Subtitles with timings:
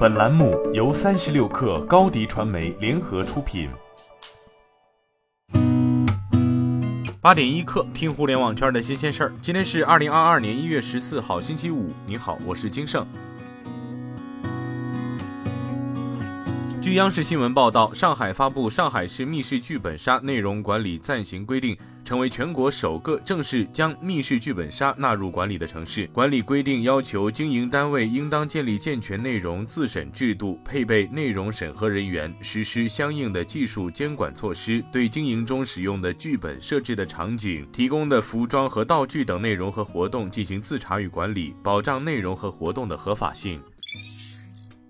[0.00, 3.68] 本栏目由三十六氪高低传媒联合出品。
[7.20, 9.32] 八点一刻，听互联网圈的新鲜事儿。
[9.42, 11.92] 今天是二零二二年一月十四号，星期五。
[12.06, 13.06] 你好，我是金盛。
[16.80, 21.76] 据央视新闻报道，上海发布《上海市密室剧本杀内容管理暂行规定》。
[22.10, 26.08] 成为全国首个正式将密室剧本杀纳入管理的城市。
[26.08, 43.62] 管理规定要求经营单位应当建立健全内容自审制度，配备内容审核人员，实施相应的技术监管措施，对经营中使用的剧本设置的场景、提供的服装和道具等内容和活动进行自查与管理，保障内容和活动的合法性。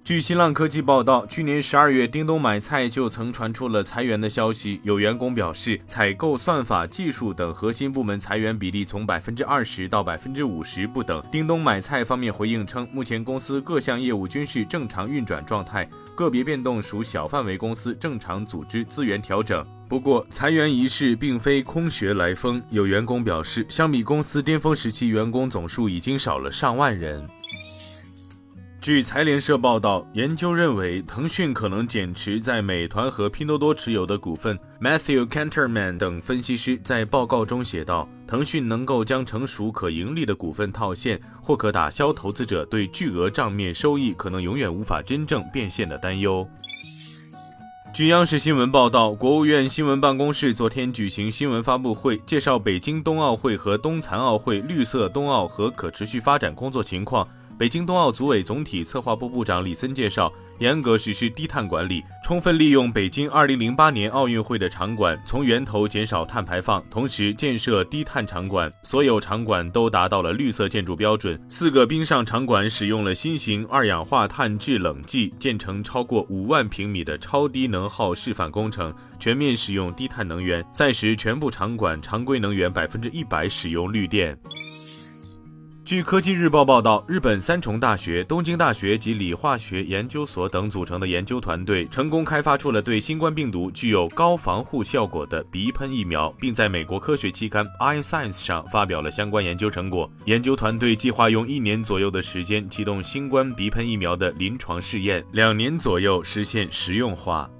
[0.03, 4.81] 据新浪科技报道，去年十二月，叮咚买菜就曾传出了裁员的消息。
[4.83, 11.23] 有员工表示，采购、算法、技术等核心部门裁员比例从百分之二十到百分之五十不等。
[11.31, 19.65] 叮咚买菜方面回应称，目前公司各项业务均是正常运转状态，个别变动属小范围公司正常组织资源调整。
[19.87, 22.61] 不过，裁员一事并非空穴来风。
[22.71, 27.29] 有员工表示，相比公司巅峰时期，员工总数已经少了上万人。
[28.81, 34.59] 据财联社报道，研究认为腾讯可能减持在美团和拼多多持有的股份。
[34.81, 46.49] Matthew Canterman 等分析师在报告中写道：“腾讯能够将成熟可盈利的股份套现，或可打消投资者对巨额账面收益可能永远无法真正变现的担忧。”
[47.93, 57.29] 据央视新闻报道，国务院新闻办公室昨天举行新闻发布会，介绍北京冬奥会和冬残奥会绿色冬奥和可持续发展工作情况。
[57.61, 71.39] 北京冬奥组委总体策划部部长李森介绍，严格实施低碳管理，充分利用北京2008年奥运会的场馆，从源头减少碳排放，同时建设低碳场馆，所有场馆都达到了绿色建筑标准。
[71.51, 80.65] 四个冰上场馆使用了新型二氧化碳制冷剂，建成超过五万平米的超低能耗示范工程，全面使用低碳能源。
[80.73, 84.35] 赛时全部场馆常规能源百分之一百使用绿电。
[85.83, 100.09] 据科技日报报道，日本三重大学、东京大学及理化学研究所等组成的研究团队，成功开发出了对新冠病毒具有高防护效果的鼻喷疫苗，并在美国科学期刊《i Science》上发表了相关研究成果。
[100.27, 107.51] 研究团队计划用一年左右的时间启动新冠鼻喷疫苗的临床试验，两年左右实现实用化。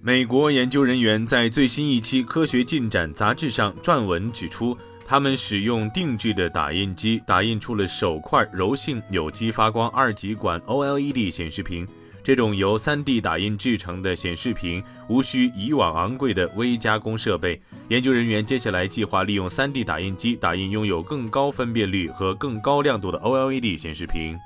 [0.00, 4.76] 美国研究人员在最新一期《科学进展》杂志上撰文指出。
[5.06, 11.86] 他们使用定制的打印机打印出了首块柔性有机发光二极管 OLED 显示屏。
[12.24, 17.60] 这种由 3D 打印制成的显示屏无需以往昂贵的微加工设备。
[17.88, 24.38] 研究人员接下来计划利用 3D 打印机打印拥有更高分辨率和更高亮度的 OLED 显示屏。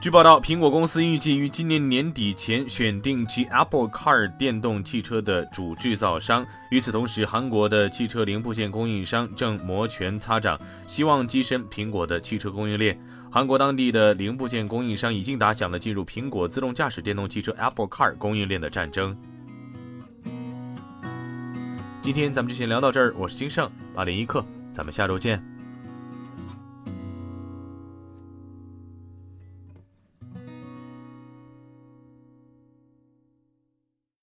[0.00, 6.46] 据报道，苹果公司预计于今年年底前选定其 Apple Car 电动汽车的主制造商。
[6.70, 12.96] 与此同时，韩国的汽车零部件供应商正摩拳擦掌，希望跻身苹果的汽车供应链。
[13.28, 19.16] 韩国当地的零部件供应商已经打响了进入苹果自动驾驶电动汽车 Apple Car 供应链的战争。
[22.00, 25.57] 今天咱们就先聊到这儿，我是金盛八点一刻，咱们下周见。